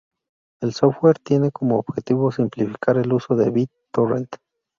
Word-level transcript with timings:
El 0.63 0.73
software 0.73 1.19
tiene 1.19 1.51
como 1.51 1.77
objetivo 1.77 2.31
simplificar 2.31 2.97
el 2.97 3.13
uso 3.13 3.35
de 3.35 3.51
BitTorrent. 3.51 4.35